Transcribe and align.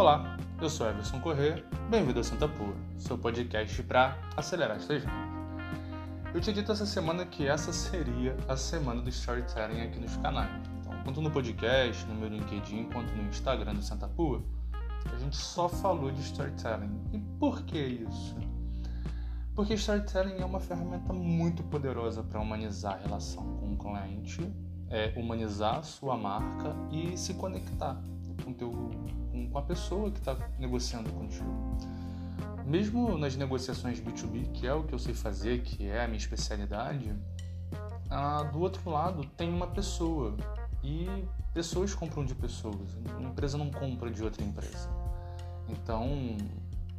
Olá, 0.00 0.38
eu 0.62 0.70
sou 0.70 0.88
Everson 0.88 1.20
Corrêa, 1.20 1.62
bem-vindo 1.90 2.20
a 2.20 2.24
Santa 2.24 2.48
Pua, 2.48 2.74
seu 2.96 3.18
podcast 3.18 3.82
para 3.82 4.16
acelerar 4.34 4.78
as 4.78 4.84
suas. 4.84 5.02
Eu 6.32 6.40
tinha 6.40 6.54
dito 6.54 6.72
essa 6.72 6.86
semana 6.86 7.26
que 7.26 7.46
essa 7.46 7.70
seria 7.70 8.34
a 8.48 8.56
semana 8.56 9.02
do 9.02 9.10
storytelling 9.10 9.82
aqui 9.82 10.00
nos 10.00 10.16
canais. 10.16 10.50
Então, 10.80 10.94
tanto 11.04 11.20
no 11.20 11.30
podcast, 11.30 12.02
no 12.06 12.14
meu 12.14 12.30
LinkedIn, 12.30 12.84
quanto 12.84 13.12
no 13.12 13.28
Instagram 13.28 13.74
do 13.74 13.82
Santa 13.82 14.08
Pua, 14.08 14.42
a 15.04 15.18
gente 15.18 15.36
só 15.36 15.68
falou 15.68 16.10
de 16.10 16.22
storytelling. 16.22 16.98
E 17.12 17.18
por 17.38 17.60
que 17.64 17.78
isso? 17.78 18.38
Porque 19.54 19.74
storytelling 19.74 20.40
é 20.40 20.44
uma 20.46 20.60
ferramenta 20.60 21.12
muito 21.12 21.62
poderosa 21.64 22.22
para 22.22 22.40
humanizar 22.40 22.94
a 22.94 23.02
relação 23.06 23.44
com 23.58 23.74
o 23.74 23.76
cliente, 23.76 24.50
é, 24.90 25.12
humanizar 25.16 25.76
a 25.76 25.82
sua 25.82 26.16
marca 26.16 26.74
e 26.90 27.16
se 27.16 27.34
conectar 27.34 27.96
com, 28.44 28.52
teu, 28.52 28.70
com, 28.70 29.56
a 29.56 29.62
pessoa 29.62 30.10
que 30.10 30.18
está 30.18 30.36
negociando 30.58 31.10
contigo. 31.12 31.78
Mesmo 32.66 33.16
nas 33.16 33.36
negociações 33.36 34.00
B2B, 34.00 34.52
que 34.52 34.66
é 34.66 34.74
o 34.74 34.82
que 34.82 34.92
eu 34.92 34.98
sei 34.98 35.14
fazer, 35.14 35.62
que 35.62 35.86
é 35.86 36.04
a 36.04 36.06
minha 36.06 36.18
especialidade, 36.18 37.14
ah, 38.10 38.42
do 38.42 38.60
outro 38.60 38.90
lado 38.90 39.24
tem 39.36 39.52
uma 39.52 39.68
pessoa 39.68 40.36
e 40.82 41.06
pessoas 41.54 41.94
compram 41.94 42.24
de 42.24 42.34
pessoas. 42.34 42.94
Uma 43.18 43.30
empresa 43.30 43.56
não 43.56 43.70
compra 43.70 44.10
de 44.10 44.22
outra 44.22 44.42
empresa. 44.44 44.88
Então, 45.68 46.36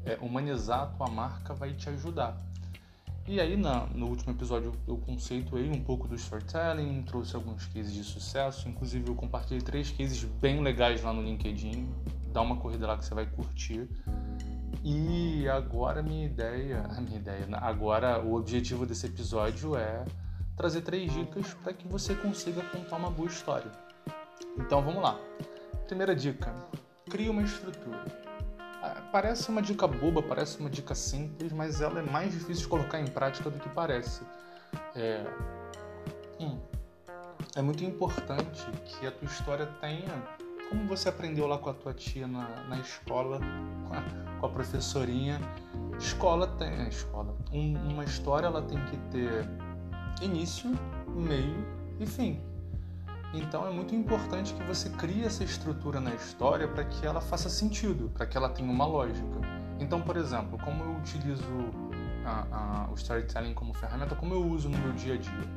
é, 0.06 0.18
humanizar 0.22 0.82
a 0.82 0.86
tua 0.88 1.08
marca 1.10 1.54
vai 1.54 1.74
te 1.74 1.90
ajudar. 1.90 2.38
E 3.28 3.40
aí, 3.40 3.56
na, 3.56 3.86
no 3.94 4.08
último 4.08 4.34
episódio, 4.34 4.74
eu 4.88 4.98
conceituei 4.98 5.70
um 5.70 5.82
pouco 5.82 6.08
do 6.08 6.16
storytelling, 6.16 7.04
trouxe 7.04 7.36
alguns 7.36 7.66
cases 7.68 7.94
de 7.94 8.04
sucesso. 8.04 8.68
Inclusive, 8.68 9.08
eu 9.08 9.16
compartilhei 9.16 9.62
três 9.62 9.92
cases 9.92 10.24
bem 10.24 10.62
legais 10.62 11.04
lá 11.04 11.14
no 11.14 11.22
LinkedIn. 11.22 11.88
Dá 12.34 12.42
uma 12.42 12.58
corrida 12.58 12.88
lá 12.88 12.98
que 12.98 13.06
você 13.06 13.14
vai 13.14 13.26
curtir. 13.28 13.88
E 14.84 15.48
agora, 15.48 16.02
minha 16.02 16.26
ideia, 16.26 16.84
minha 17.00 17.18
ideia, 17.18 17.46
né? 17.46 17.58
agora 17.62 18.20
o 18.20 18.34
objetivo 18.34 18.86
desse 18.86 19.06
episódio 19.06 19.76
é 19.78 20.04
trazer 20.58 20.82
três 20.82 21.14
dicas 21.14 21.54
para 21.54 21.74
que 21.74 21.88
você 21.88 22.16
consiga 22.16 22.64
contar 22.64 22.98
uma 22.98 23.12
boa 23.12 23.30
história. 23.30 23.72
Então, 24.58 24.82
vamos 24.82 25.04
lá. 25.04 25.20
Primeira 25.86 26.16
dica: 26.16 26.52
crie 27.08 27.30
uma 27.30 27.44
estrutura. 27.44 28.21
Parece 29.12 29.50
uma 29.50 29.62
dica 29.62 29.86
boba, 29.88 30.24
parece 30.24 30.58
uma 30.60 30.70
dica 30.70 30.96
simples, 30.96 31.52
mas 31.52 31.82
ela 31.82 32.00
é 32.00 32.02
mais 32.02 32.32
difícil 32.32 32.64
de 32.64 32.68
colocar 32.70 33.00
em 33.00 33.08
prática 33.08 33.50
do 33.50 33.60
que 33.60 33.68
parece. 33.70 34.22
É, 34.96 35.26
hum, 36.40 36.58
é 37.56 37.62
muito 37.62 37.84
importante 37.84 38.66
que 38.86 39.06
a 39.06 39.12
tua 39.12 39.28
história 39.28 39.66
tenha, 39.82 40.24
como 40.70 40.88
você 40.88 41.10
aprendeu 41.10 41.46
lá 41.46 41.58
com 41.58 41.70
a 41.70 41.74
tua 41.74 41.94
tia 41.94 42.26
na, 42.26 42.48
na 42.70 42.80
escola, 42.80 43.40
com 43.88 43.94
a, 43.94 44.40
com 44.40 44.46
a 44.46 44.50
professorinha, 44.50 45.42
escola 46.00 46.48
tem, 46.48 46.88
escola, 46.88 47.36
um, 47.52 47.74
uma 47.90 48.06
história 48.06 48.48
ela 48.48 48.62
tem 48.62 48.84
que 48.86 48.98
ter 49.12 49.46
início, 50.22 50.72
meio 51.10 51.66
e 52.00 52.06
fim. 52.06 52.51
Então 53.34 53.66
é 53.66 53.72
muito 53.72 53.96
importante 53.96 54.54
que 54.54 54.64
você 54.64 54.90
crie 54.90 55.24
essa 55.24 55.44
estrutura 55.44 56.02
na 56.02 56.14
história 56.14 56.68
para 56.68 56.84
que 56.84 57.06
ela 57.06 57.22
faça 57.22 57.50
sentido, 57.50 58.10
para 58.10 58.26
que 58.26 58.36
ela 58.36 58.50
tenha 58.50 58.70
uma 58.70 58.86
lógica. 58.86 59.40
Então, 59.80 60.02
por 60.02 60.18
exemplo, 60.18 60.60
como 60.60 60.84
eu 60.84 60.98
utilizo 60.98 61.72
a, 62.26 62.46
a, 62.52 62.92
o 62.92 62.96
storytelling 62.96 63.54
como 63.54 63.74
ferramenta, 63.74 64.16
como 64.16 64.34
eu 64.34 64.46
uso 64.46 64.70
no 64.70 64.78
meu 64.78 64.92
dia 64.94 65.16
a 65.16 65.18
dia. 65.18 65.50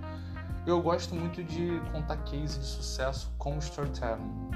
Eu 0.66 0.80
gosto 0.80 1.14
muito 1.14 1.42
de 1.42 1.80
contar 1.92 2.16
cases 2.18 2.58
de 2.58 2.64
sucesso 2.64 3.30
com 3.36 3.58
storytelling. 3.58 4.50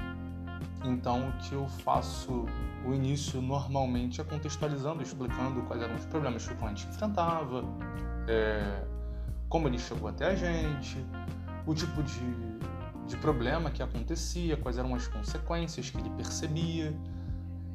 Então, 0.83 1.29
o 1.29 1.31
que 1.33 1.53
eu 1.53 1.67
faço, 1.67 2.45
o 2.85 2.93
início 2.93 3.41
normalmente 3.41 4.21
é 4.21 4.23
contextualizando, 4.23 5.03
explicando 5.03 5.61
quais 5.63 5.81
eram 5.81 5.95
os 5.95 6.05
problemas 6.05 6.47
que 6.47 6.53
o 6.53 6.57
cliente 6.57 6.87
enfrentava, 6.87 7.63
é, 8.27 8.85
como 9.49 9.67
ele 9.67 9.77
chegou 9.77 10.09
até 10.09 10.27
a 10.27 10.35
gente, 10.35 11.05
o 11.67 11.75
tipo 11.75 12.01
de 12.01 12.58
de 13.09 13.17
problema 13.17 13.71
que 13.71 13.81
acontecia, 13.81 14.55
quais 14.55 14.77
eram 14.77 14.93
as 14.93 15.07
consequências 15.07 15.89
que 15.89 15.97
ele 15.97 16.11
percebia. 16.11 16.93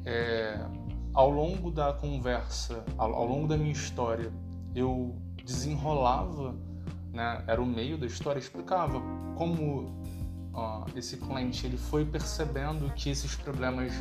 É, 0.05 0.65
ao 1.13 1.29
longo 1.29 1.69
da 1.69 1.93
conversa, 1.93 2.83
ao, 2.97 3.13
ao, 3.13 3.25
longo 3.25 3.47
da 3.47 3.57
minha 3.57 3.71
história, 3.71 4.31
eu 4.73 5.15
desenrolava, 5.43 6.55
né, 7.11 7.43
era 7.47 7.61
o 7.61 7.65
meio 7.65 7.97
da 7.97 8.05
história, 8.05 8.39
explicava 8.39 9.01
como 9.35 10.01
ó, 10.53 10.85
esse 10.95 11.17
cliente 11.17 11.65
ele 11.65 11.77
foi 11.77 12.05
percebendo 12.05 12.89
que 12.93 13.09
esses 13.09 13.35
problemas 13.35 13.93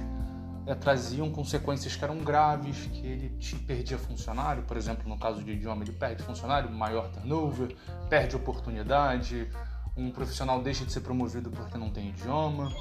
é, 0.67 0.75
traziam 0.75 1.31
consequências 1.31 1.97
que 1.97 2.05
eram 2.05 2.19
graves, 2.19 2.87
que 2.93 3.07
ele 3.07 3.29
te 3.39 3.57
perdia 3.57 3.99
funcionário, 3.99 4.63
por 4.63 4.77
exemplo, 4.77 5.09
no 5.09 5.19
caso 5.19 5.43
de 5.43 5.53
idioma, 5.53 5.83
ele 5.83 5.93
perde 5.93 6.23
funcionário, 6.23 6.71
maior 6.71 7.11
turnover, 7.11 7.77
perde 8.09 8.37
oportunidade, 8.37 9.49
um 9.97 10.11
profissional 10.11 10.63
deixa 10.63 10.85
de 10.85 10.93
ser 10.93 11.01
promovido 11.01 11.51
porque 11.51 11.79
não 11.79 11.91
tem 11.91 12.09
idioma, 12.09 12.73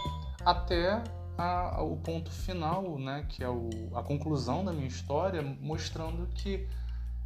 até 0.46 1.04
a, 1.38 1.82
o 1.82 1.98
ponto 1.98 2.32
final, 2.32 2.98
né, 2.98 3.26
que 3.30 3.44
é 3.44 3.50
o, 3.50 3.70
a 3.96 4.04
conclusão 4.04 4.64
da 4.64 4.72
minha 4.72 4.88
história, 4.88 5.42
mostrando 5.62 6.28
que 6.36 6.68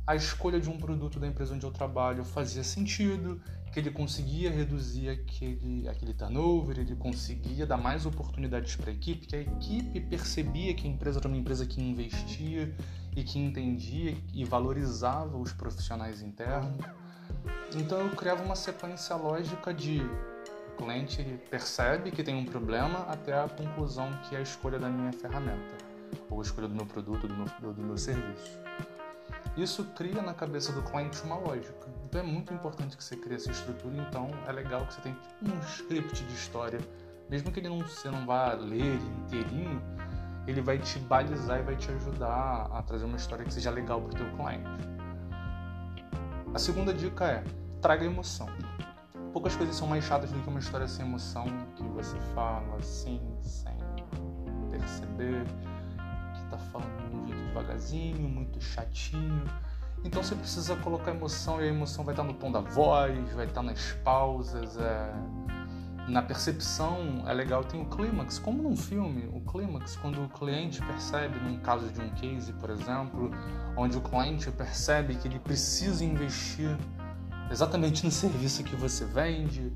a 0.06 0.16
escolha 0.16 0.59
de 0.59 0.70
um 0.70 0.78
produto 0.78 1.20
da 1.20 1.28
empresa 1.28 1.53
onde 1.53 1.66
eu 1.66 1.72
trabalho 1.72 2.24
fazia 2.24 2.64
sentido, 2.64 3.42
que 3.74 3.80
ele 3.80 3.92
conseguia 3.92 4.50
reduzir 4.50 5.09
aquele, 5.09 5.88
aquele 5.90 6.14
turnover, 6.14 6.80
ele 6.80 6.96
conseguia 6.96 7.66
dar 7.66 7.78
mais 7.78 8.06
oportunidades 8.06 8.78
para 8.78 8.90
a 8.90 8.94
equipe, 8.94 9.28
que 9.28 9.36
a 9.36 9.42
equipe 9.42 10.00
percebia 10.00 10.74
que 10.74 10.88
a 10.88 10.90
empresa 10.90 11.20
era 11.20 11.28
uma 11.28 11.38
empresa 11.38 11.66
que 11.66 11.81
investia 11.81 12.74
e 13.16 13.24
que 13.24 13.38
entendia 13.38 14.16
e 14.34 14.46
valorizava 14.46 15.38
os 15.38 15.52
profissionais 15.52 16.22
internos. 16.22 16.86
Então 17.76 18.00
eu 18.00 18.10
criava 18.16 18.44
uma 18.44 18.56
sequência 18.56 19.16
lógica 19.16 19.74
de 19.74 20.02
o 20.74 20.84
cliente 20.84 21.24
percebe 21.50 22.12
que 22.12 22.24
tem 22.24 22.36
um 22.36 22.46
problema 22.46 23.00
até 23.10 23.34
a 23.34 23.50
conclusão 23.50 24.12
que 24.24 24.36
é 24.36 24.40
a 24.40 24.42
escolha 24.42 24.78
da 24.78 24.88
minha 24.88 25.12
ferramenta, 25.12 25.76
ou 26.30 26.40
a 26.40 26.44
escolha 26.44 26.68
do 26.68 26.76
meu 26.76 26.86
produto, 26.86 27.28
do 27.28 27.36
meu, 27.36 27.74
do 27.74 27.82
meu 27.82 27.98
serviço. 27.98 28.60
Isso 29.58 29.84
cria 29.96 30.22
na 30.22 30.36
cabeça 30.36 30.72
do 30.72 30.84
cliente 30.84 31.22
uma 31.24 31.36
lógica. 31.36 31.88
Então 32.06 32.22
é 32.22 32.24
muito 32.24 32.54
importante 32.54 32.96
que 32.96 33.04
você 33.04 33.16
crie 33.16 33.36
essa 33.36 33.50
estrutura, 33.50 33.96
então 33.98 34.30
é 34.46 34.52
legal 34.52 34.86
que 34.86 34.94
você 34.94 35.02
tenha 35.02 35.18
um 35.42 35.59
script 35.62 36.24
de 36.24 36.34
história. 36.34 36.80
Mesmo 37.28 37.52
que 37.52 37.59
ele 37.59 37.70
não, 37.70 37.80
você 37.80 38.09
não 38.12 38.26
vá 38.26 38.54
ler 38.54 38.96
inteirinho, 39.26 39.82
ele 40.46 40.62
vai 40.62 40.78
te 40.78 41.00
balizar 41.00 41.59
e 41.59 41.64
vai 41.64 41.76
te 41.76 41.92
ajudar 41.92 42.70
a 42.72 42.82
trazer 42.84 43.06
uma 43.06 43.18
história 43.18 43.44
que 43.44 43.54
seja 43.54 43.72
legal 43.72 44.00
para 44.00 44.12
o 44.12 44.16
teu 44.16 44.38
cliente. 44.38 44.70
A 46.57 46.59
segunda 46.59 46.91
dica 46.91 47.23
é 47.23 47.44
traga 47.79 48.03
emoção. 48.03 48.47
Poucas 49.31 49.56
coisas 49.56 49.75
são 49.75 49.88
mais 49.88 50.03
chatas 50.03 50.31
do 50.31 50.40
que 50.40 50.50
uma 50.50 50.57
história 50.57 50.88
sem 50.88 51.06
emoção, 51.06 51.45
que 51.75 51.84
você 51.84 52.18
fala 52.34 52.78
assim, 52.78 53.22
sem 53.44 53.78
perceber, 54.72 55.44
que 56.34 56.50
tá 56.50 56.57
falando 56.57 57.12
de 57.12 57.16
um 57.16 57.28
jeito 57.28 57.44
devagarzinho, 57.50 58.28
muito 58.28 58.59
chatinho. 58.59 59.44
Então 60.03 60.23
você 60.23 60.34
precisa 60.34 60.75
colocar 60.78 61.12
emoção 61.12 61.62
e 61.62 61.66
a 61.66 61.67
emoção 61.67 62.03
vai 62.03 62.13
estar 62.13 62.23
no 62.23 62.34
tom 62.34 62.51
da 62.51 62.62
voz, 62.62 63.34
vai 63.34 63.46
estar 63.46 63.62
nas 63.62 63.91
pausas, 64.03 64.78
é... 64.78 65.13
na 66.07 66.22
percepção. 66.22 67.23
É 67.28 67.34
legal, 67.34 67.63
tem 67.63 67.81
o 67.81 67.85
clímax, 67.85 68.40
como 68.40 68.63
num 68.63 68.75
filme, 68.75 69.29
o 69.34 69.41
clímax, 69.41 69.95
quando 69.97 70.23
o 70.23 70.29
cliente 70.29 70.81
percebe, 70.81 71.40
num 71.40 71.57
caso 71.59 71.90
de 71.90 72.01
um 72.01 72.09
case, 72.12 72.53
por 72.53 72.69
exemplo, 72.69 73.31
onde 73.75 73.97
o 73.97 74.01
cliente 74.01 74.50
percebe 74.51 75.16
que 75.16 75.28
ele 75.28 75.40
precisa 75.40 76.03
investir 76.03 76.78
exatamente 77.51 78.06
no 78.06 78.12
serviço 78.12 78.63
que 78.63 78.75
você 78.75 79.06
vende. 79.06 79.72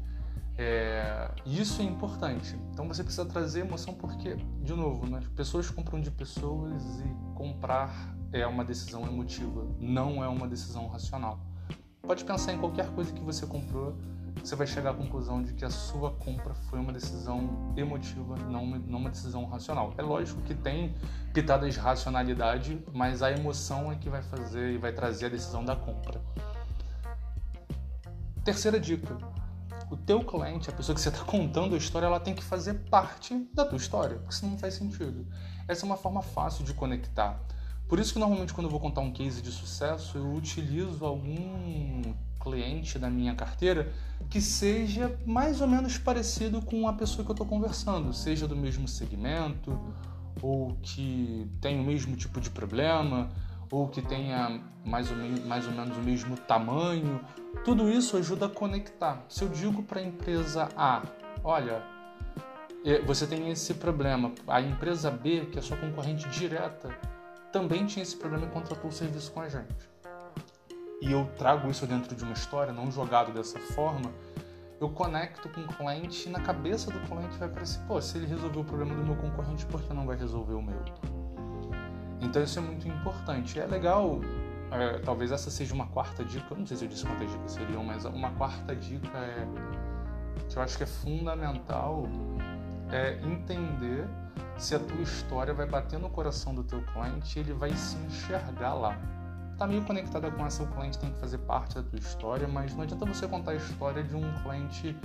É, 0.58 1.32
isso 1.46 1.82
é 1.82 1.86
importante. 1.86 2.56
Então 2.72 2.88
você 2.88 3.04
precisa 3.04 3.26
trazer 3.26 3.62
emoção 3.62 3.94
porque, 3.94 4.36
de 4.62 4.74
novo, 4.74 5.08
né, 5.08 5.20
pessoas 5.36 5.70
compram 5.70 6.00
de 6.00 6.12
pessoas 6.12 6.84
e 7.00 7.36
comprar 7.36 8.16
é 8.34 8.48
uma 8.48 8.64
decisão 8.64 9.06
emotiva, 9.06 9.68
não 9.80 10.24
é 10.24 10.28
uma 10.28 10.48
decisão 10.48 10.88
racional. 10.88 11.40
Pode 12.02 12.24
pensar 12.24 12.54
em 12.54 12.58
qualquer 12.58 12.90
coisa 12.92 13.12
que 13.12 13.22
você 13.22 13.46
comprou, 13.46 13.98
você 14.44 14.56
vai 14.56 14.66
chegar 14.66 14.92
à 14.92 14.94
conclusão 14.94 15.42
de 15.42 15.54
que 15.54 15.64
a 15.64 15.70
sua 15.70 16.12
compra 16.12 16.54
foi 16.54 16.80
uma 16.80 16.92
decisão 16.92 17.74
emotiva, 17.78 18.36
não 18.50 18.64
uma, 18.64 18.80
não 18.80 19.00
uma 19.00 19.10
decisão 19.10 19.46
racional. 19.46 19.94
É 19.98 20.02
lógico 20.02 20.42
que 20.42 20.56
tem 20.56 20.96
pitadas 21.34 21.74
de 21.74 21.80
racionalidade, 21.80 22.84
mas 22.94 23.22
a 23.22 23.32
emoção 23.32 23.92
é 23.92 23.96
que 23.96 24.10
vai 24.10 24.22
fazer 24.22 24.72
e 24.74 24.78
vai 24.78 24.92
trazer 24.92 25.28
a 25.28 25.30
decisão 25.30 25.64
da 25.64 25.76
compra. 25.76 26.22
Terceira 28.44 28.80
dica: 28.80 29.18
o 29.92 29.98
teu 29.98 30.24
cliente, 30.24 30.70
a 30.70 30.74
pessoa 30.74 30.96
que 30.96 31.02
você 31.02 31.10
está 31.10 31.24
contando 31.24 31.76
a 31.76 31.78
história, 31.78 32.06
ela 32.06 32.20
tem 32.20 32.34
que 32.34 32.44
fazer 32.44 32.74
parte 32.90 33.48
da 33.54 33.66
tua 33.66 33.78
história, 33.78 34.18
porque 34.18 34.34
senão 34.34 34.54
não 34.54 34.60
faz 34.60 34.74
sentido. 34.74 35.28
Essa 35.68 35.86
é 35.86 35.86
uma 35.86 35.98
forma 35.98 36.22
fácil 36.22 36.64
de 36.64 36.74
conectar. 36.74 37.40
Por 37.92 38.00
isso 38.00 38.14
que 38.14 38.20
normalmente 38.20 38.54
quando 38.54 38.68
eu 38.68 38.72
vou 38.72 38.80
contar 38.80 39.02
um 39.02 39.12
case 39.12 39.42
de 39.42 39.52
sucesso, 39.52 40.18
eu 40.18 40.34
utilizo 40.34 41.04
algum 41.04 42.02
cliente 42.40 42.98
da 42.98 43.10
minha 43.10 43.36
carteira 43.36 43.92
que 44.30 44.40
seja 44.40 45.14
mais 45.26 45.60
ou 45.60 45.68
menos 45.68 45.98
parecido 45.98 46.62
com 46.62 46.88
a 46.88 46.94
pessoa 46.94 47.26
que 47.26 47.32
eu 47.32 47.34
estou 47.34 47.46
conversando, 47.46 48.14
seja 48.14 48.48
do 48.48 48.56
mesmo 48.56 48.88
segmento 48.88 49.78
ou 50.42 50.78
que 50.82 51.52
tem 51.60 51.82
o 51.82 51.84
mesmo 51.84 52.16
tipo 52.16 52.40
de 52.40 52.50
problema, 52.50 53.30
ou 53.70 53.90
que 53.90 54.02
tenha 54.02 54.62
mais 54.86 55.12
ou, 55.12 55.18
menos, 55.18 55.44
mais 55.44 55.68
ou 55.68 55.74
menos 55.74 55.98
o 55.98 56.02
mesmo 56.02 56.38
tamanho. 56.38 57.20
Tudo 57.66 57.92
isso 57.92 58.16
ajuda 58.16 58.46
a 58.46 58.50
conectar. 58.50 59.22
Se 59.28 59.44
eu 59.44 59.50
digo 59.50 59.84
para 59.84 60.00
a 60.00 60.04
empresa 60.04 60.70
A, 60.78 61.04
olha, 61.44 61.84
é, 62.86 63.02
você 63.02 63.28
tem 63.28 63.52
esse 63.52 63.74
problema, 63.74 64.32
a 64.48 64.62
empresa 64.62 65.12
B, 65.12 65.48
que 65.52 65.60
é 65.60 65.62
sua 65.62 65.76
concorrente 65.76 66.30
direta, 66.30 67.11
também 67.52 67.86
tinha 67.86 68.04
esse 68.04 68.16
problema 68.16 68.46
e 68.46 68.50
contratou 68.50 68.90
o 68.90 68.94
serviço 68.94 69.32
com 69.32 69.42
a 69.42 69.50
gente. 69.50 69.90
E 71.02 71.12
eu 71.12 71.30
trago 71.38 71.70
isso 71.70 71.86
dentro 71.88 72.16
de 72.16 72.24
uma 72.24 72.34
história, 72.34 72.72
não 72.72 72.92
jogado 72.92 73.34
dessa 73.34 73.60
forma, 73.60 74.12
eu 74.80 74.90
conecto 74.90 75.50
com 75.50 75.62
o 75.62 75.68
cliente 75.68 76.28
e 76.28 76.32
na 76.32 76.40
cabeça 76.40 76.92
do 76.92 77.00
cliente 77.02 77.38
vai 77.38 77.50
parecer, 77.50 77.80
pô, 77.88 78.02
se 78.02 78.18
ele 78.18 78.28
resolveu 78.28 78.62
o 78.62 78.66
problema 78.66 78.96
do 78.96 79.04
meu 79.04 79.16
concorrente, 79.16 79.66
por 79.66 79.82
que 79.82 79.94
não 79.94 80.06
vai 80.06 80.18
resolver 80.18 80.54
o 80.54 80.62
meu? 80.62 80.84
Então 82.20 82.42
isso 82.42 82.60
é 82.60 82.62
muito 82.62 82.88
importante. 82.88 83.60
É 83.60 83.66
legal, 83.66 84.20
é, 84.72 85.00
talvez 85.00 85.32
essa 85.32 85.50
seja 85.50 85.74
uma 85.74 85.88
quarta 85.88 86.24
dica, 86.24 86.46
eu 86.52 86.58
não 86.58 86.66
sei 86.66 86.78
se 86.78 86.86
eu 86.86 86.90
disse 86.90 87.06
quantas 87.06 87.32
dicas 87.32 87.52
seriam, 87.52 87.84
mas 87.84 88.06
uma 88.06 88.32
quarta 88.32 88.76
dica 88.76 89.18
é 89.18 89.48
que 90.50 90.58
eu 90.58 90.62
acho 90.62 90.78
que 90.78 90.84
é 90.84 90.88
fundamental 90.88 92.08
é 92.92 93.20
entender 93.26 94.08
se 94.58 94.76
a 94.76 94.80
tua 94.80 95.02
história 95.02 95.54
vai 95.54 95.66
bater 95.66 96.00
no 96.00 96.10
coração 96.10 96.54
do 96.54 96.64
teu 96.64 96.82
cliente 96.84 97.40
ele 97.40 97.54
vai 97.54 97.74
se 97.76 97.98
enxergar 97.98 98.74
lá 98.74 98.98
está 99.62 99.68
meio 99.68 99.84
conectada 99.84 100.32
com 100.32 100.44
essa, 100.44 100.64
o 100.64 100.68
cliente 100.68 100.98
tem 100.98 101.12
que 101.12 101.20
fazer 101.20 101.38
parte 101.38 101.76
da 101.76 101.84
tua 101.84 102.00
história, 102.00 102.48
mas 102.48 102.74
não 102.74 102.82
adianta 102.82 103.06
você 103.06 103.28
contar 103.28 103.52
a 103.52 103.56
história 103.56 104.04
de 104.04 104.16
um 104.16 104.34
cliente 104.42 104.98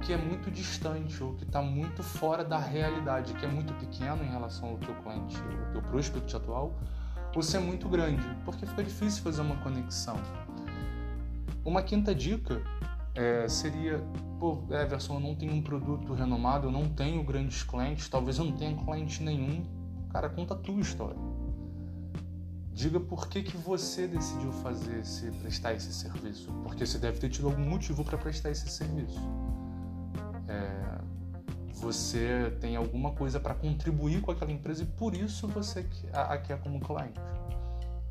que 0.00 0.12
é 0.12 0.16
muito 0.16 0.48
distante 0.48 1.20
ou 1.24 1.34
que 1.34 1.42
está 1.42 1.60
muito 1.60 2.04
fora 2.04 2.44
da 2.44 2.56
realidade, 2.56 3.34
que 3.34 3.44
é 3.44 3.48
muito 3.48 3.72
pequeno 3.74 4.22
em 4.22 4.30
relação 4.30 4.68
ao 4.68 4.78
teu 4.78 4.94
cliente, 5.02 5.36
ao 5.36 5.72
teu 5.72 5.82
prospect 5.90 6.36
atual, 6.36 6.78
ou 7.34 7.42
ser 7.42 7.58
muito 7.58 7.88
grande, 7.88 8.22
porque 8.44 8.64
fica 8.64 8.84
difícil 8.84 9.24
fazer 9.24 9.42
uma 9.42 9.56
conexão. 9.56 10.16
Uma 11.64 11.82
quinta 11.82 12.14
dica 12.14 12.62
é, 13.16 13.48
seria, 13.48 13.98
pô, 14.38 14.62
Everson, 14.70 15.14
eu 15.14 15.20
não 15.20 15.34
tenho 15.34 15.52
um 15.52 15.62
produto 15.62 16.12
renomado, 16.12 16.68
eu 16.68 16.72
não 16.72 16.88
tenho 16.88 17.22
grandes 17.24 17.62
clientes, 17.62 18.08
talvez 18.08 18.38
eu 18.38 18.44
não 18.44 18.52
tenha 18.52 18.76
cliente 18.76 19.22
nenhum. 19.22 19.64
Cara, 20.10 20.28
conta 20.28 20.54
a 20.54 20.56
tua 20.56 20.80
história 20.80 21.16
Diga 22.76 23.00
por 23.00 23.26
que, 23.28 23.42
que 23.42 23.56
você 23.56 24.06
decidiu 24.06 24.52
fazer 24.52 25.00
esse, 25.00 25.30
prestar 25.30 25.72
esse 25.72 25.90
serviço. 25.94 26.52
Porque 26.62 26.84
você 26.84 26.98
deve 26.98 27.18
ter 27.18 27.30
tido 27.30 27.46
algum 27.46 27.64
motivo 27.64 28.04
para 28.04 28.18
prestar 28.18 28.50
esse 28.50 28.68
serviço. 28.68 29.18
É, 30.46 31.00
você 31.72 32.54
tem 32.60 32.76
alguma 32.76 33.12
coisa 33.12 33.40
para 33.40 33.54
contribuir 33.54 34.20
com 34.20 34.30
aquela 34.30 34.52
empresa 34.52 34.82
e 34.82 34.86
por 34.86 35.14
isso 35.14 35.48
você 35.48 35.86
a 36.12 36.36
quer 36.36 36.60
como 36.60 36.78
cliente. 36.78 37.18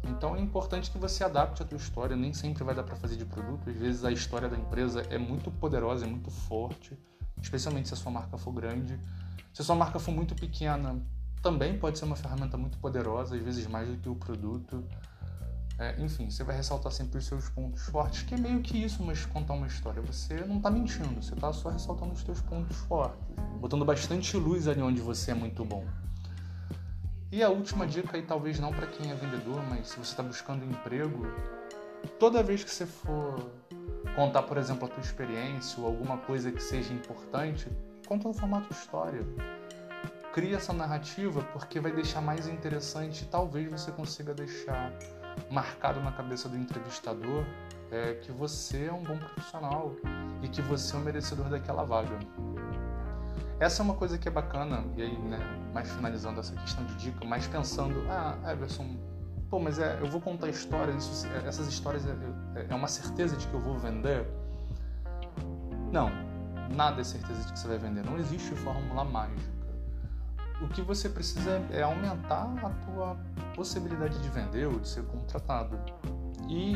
Então 0.10 0.36
é 0.36 0.40
importante 0.40 0.92
que 0.92 0.98
você 0.98 1.24
adapte 1.24 1.62
a 1.62 1.66
tua 1.66 1.78
história. 1.78 2.16
Nem 2.16 2.34
sempre 2.34 2.64
vai 2.64 2.76
dar 2.76 2.84
para 2.84 2.96
fazer 2.96 3.16
de 3.16 3.26
produto. 3.26 3.70
Às 3.70 3.76
vezes 3.76 4.06
a 4.06 4.12
história 4.12 4.48
da 4.48 4.58
empresa 4.58 5.02
é 5.10 5.18
muito 5.18 5.52
poderosa, 5.52 6.06
é 6.06 6.08
muito 6.08 6.32
forte, 6.32 6.98
especialmente 7.42 7.88
se 7.88 7.94
a 7.94 7.98
sua 7.98 8.12
marca 8.12 8.38
for 8.38 8.52
grande. 8.52 9.00
Se 9.54 9.62
a 9.62 9.66
sua 9.66 9.76
marca 9.76 10.00
for 10.00 10.12
muito 10.12 10.36
pequena, 10.36 11.02
também 11.42 11.78
pode 11.78 12.00
ser 12.00 12.06
uma 12.06 12.16
ferramenta 12.16 12.58
muito 12.58 12.78
poderosa, 12.80 13.36
às 13.36 13.42
vezes 13.42 13.68
mais 13.68 13.88
do 13.88 13.98
que 13.98 14.10
o 14.10 14.16
produto. 14.16 14.84
É, 15.78 16.02
enfim, 16.02 16.30
você 16.30 16.44
vai 16.44 16.56
ressaltar 16.56 16.92
sempre 16.92 17.18
os 17.18 17.26
seus 17.26 17.50
pontos 17.50 17.84
fortes, 17.84 18.24
que 18.24 18.34
é 18.34 18.38
meio 18.38 18.62
que 18.62 18.82
isso, 18.82 19.04
mas 19.04 19.26
contar 19.26 19.54
uma 19.54 19.68
história. 19.68 20.02
Você 20.02 20.36
não 20.46 20.58
está 20.58 20.72
mentindo, 20.72 21.22
você 21.22 21.34
está 21.34 21.52
só 21.52 21.70
ressaltando 21.70 22.14
os 22.14 22.22
seus 22.22 22.40
pontos 22.42 22.78
fortes, 22.78 23.20
botando 23.60 23.84
bastante 23.84 24.38
luz 24.38 24.68
ali 24.68 24.82
onde 24.82 25.02
você 25.02 25.32
é 25.32 25.34
muito 25.34 25.66
bom. 25.66 25.86
E 27.32 27.44
a 27.44 27.50
última 27.50 27.86
dica 27.86 28.18
aí, 28.18 28.24
talvez 28.24 28.60
não 28.60 28.72
para 28.72 28.88
quem 28.88 29.12
é 29.12 29.16
vendedor, 29.16 29.62
mas 29.70 29.90
se 29.90 29.96
você 29.96 30.12
está 30.12 30.24
buscando 30.24 30.64
emprego, 30.64 31.28
toda 32.20 32.42
vez 32.44 32.64
que 32.64 32.72
você 32.72 32.86
for 32.86 33.52
contar, 34.16 34.44
por 34.44 34.58
exemplo, 34.58 34.86
a 34.86 34.90
tua 34.90 35.02
experiência 35.02 35.82
ou 35.82 35.88
alguma 35.88 36.18
coisa 36.18 36.52
que 36.52 36.62
seja 36.62 36.94
importante, 36.94 37.68
conta 38.08 38.28
no 38.28 38.34
formato 38.34 38.72
história 38.72 39.26
cria 40.36 40.58
essa 40.58 40.74
narrativa 40.74 41.42
porque 41.54 41.80
vai 41.80 41.94
deixar 41.94 42.20
mais 42.20 42.46
interessante 42.46 43.22
e 43.24 43.26
talvez 43.28 43.72
você 43.72 43.90
consiga 43.90 44.34
deixar 44.34 44.92
marcado 45.50 46.02
na 46.02 46.12
cabeça 46.12 46.50
do 46.50 46.58
entrevistador 46.58 47.46
é, 47.90 48.16
que 48.16 48.34
você 48.34 48.88
é 48.88 48.92
um 48.92 49.02
bom 49.02 49.18
profissional 49.18 49.96
e 50.44 50.50
que 50.50 50.62
você 50.62 50.94
é 50.94 51.00
um 51.00 51.04
merecedor 51.04 51.48
daquela 51.48 51.86
vaga. 51.86 52.20
Essa 53.60 53.82
é 53.82 53.84
uma 53.84 53.94
coisa 53.94 54.18
que 54.18 54.28
é 54.28 54.32
bacana, 54.32 54.84
e 54.98 55.02
aí, 55.02 55.18
né, 55.18 55.40
mais 55.74 55.90
finalizando 55.92 56.40
essa 56.40 56.54
questão 56.56 56.84
de 56.86 56.96
dica, 56.96 57.24
mais 57.26 57.48
pensando, 57.48 58.04
ah, 58.10 58.38
Everson, 58.52 58.98
pô, 59.50 59.60
mas 59.60 59.80
é, 59.80 59.98
eu 60.02 60.08
vou 60.08 60.20
contar 60.20 60.50
histórias, 60.50 61.06
isso, 61.06 61.28
essas 61.46 61.68
histórias 61.68 62.06
é, 62.06 62.12
é, 62.60 62.68
é 62.70 62.76
uma 62.76 62.88
certeza 62.88 63.38
de 63.38 63.48
que 63.48 63.54
eu 63.54 63.62
vou 63.62 63.78
vender? 63.78 64.28
Não, 65.92 66.12
nada 66.76 67.00
é 67.00 67.04
certeza 67.04 67.44
de 67.44 67.54
que 67.54 67.60
você 67.60 67.68
vai 67.68 67.78
vender, 67.78 68.06
não 68.06 68.18
existe 68.18 68.54
fórmula 68.56 69.06
mágica 69.06 69.56
o 70.62 70.68
que 70.70 70.82
você 70.82 71.10
precisa 71.10 71.62
é 71.72 71.82
aumentar 71.82 72.54
a 72.64 72.70
tua 72.70 73.18
possibilidade 73.54 74.22
de 74.22 74.30
vender 74.30 74.68
ou 74.68 74.80
de 74.80 74.88
ser 74.88 75.04
contratado. 75.04 75.78
E 76.48 76.76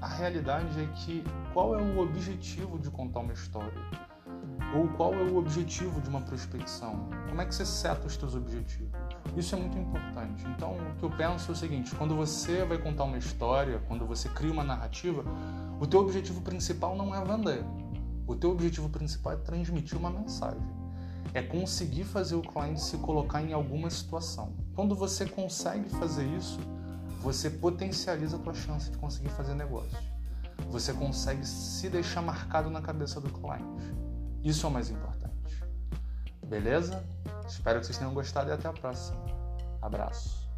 a 0.00 0.08
realidade 0.08 0.80
é 0.80 0.86
que 0.94 1.24
qual 1.52 1.78
é 1.78 1.82
o 1.82 1.98
objetivo 1.98 2.78
de 2.78 2.90
contar 2.90 3.20
uma 3.20 3.32
história? 3.32 3.72
Ou 4.74 4.88
qual 4.88 5.12
é 5.14 5.22
o 5.22 5.36
objetivo 5.36 6.00
de 6.00 6.08
uma 6.08 6.20
prospecção? 6.20 7.08
Como 7.28 7.40
é 7.40 7.46
que 7.46 7.54
você 7.54 7.66
seta 7.66 8.06
os 8.06 8.16
teus 8.16 8.34
objetivos? 8.34 8.92
Isso 9.36 9.54
é 9.54 9.58
muito 9.58 9.76
importante. 9.76 10.44
Então, 10.56 10.76
o 10.76 10.96
que 10.96 11.02
eu 11.04 11.10
penso 11.10 11.50
é 11.50 11.54
o 11.54 11.56
seguinte: 11.56 11.94
quando 11.96 12.14
você 12.14 12.64
vai 12.64 12.78
contar 12.78 13.04
uma 13.04 13.18
história, 13.18 13.82
quando 13.88 14.06
você 14.06 14.28
cria 14.28 14.52
uma 14.52 14.64
narrativa, 14.64 15.24
o 15.80 15.86
teu 15.86 16.00
objetivo 16.00 16.40
principal 16.40 16.96
não 16.96 17.14
é 17.14 17.24
vender. 17.24 17.64
O 18.26 18.36
teu 18.36 18.50
objetivo 18.50 18.88
principal 18.88 19.32
é 19.32 19.36
transmitir 19.36 19.98
uma 19.98 20.10
mensagem 20.10 20.80
é 21.32 21.42
conseguir 21.42 22.04
fazer 22.04 22.34
o 22.34 22.42
cliente 22.42 22.80
se 22.80 22.96
colocar 22.98 23.42
em 23.42 23.52
alguma 23.52 23.88
situação. 23.90 24.52
Quando 24.74 24.94
você 24.94 25.26
consegue 25.26 25.88
fazer 25.90 26.24
isso, 26.36 26.58
você 27.20 27.50
potencializa 27.50 28.36
a 28.36 28.38
tua 28.38 28.54
chance 28.54 28.90
de 28.90 28.98
conseguir 28.98 29.28
fazer 29.30 29.54
negócio. 29.54 29.96
Você 30.70 30.92
consegue 30.92 31.46
se 31.46 31.88
deixar 31.88 32.22
marcado 32.22 32.70
na 32.70 32.80
cabeça 32.80 33.20
do 33.20 33.30
cliente. 33.30 33.64
Isso 34.42 34.66
é 34.66 34.68
o 34.68 34.72
mais 34.72 34.90
importante. 34.90 35.64
Beleza? 36.46 37.04
Espero 37.46 37.80
que 37.80 37.86
vocês 37.86 37.98
tenham 37.98 38.14
gostado 38.14 38.50
e 38.50 38.52
até 38.52 38.68
a 38.68 38.72
próxima. 38.72 39.24
Abraço. 39.82 40.49